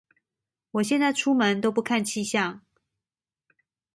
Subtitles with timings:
[0.71, 2.61] 我現在出門都不看氣象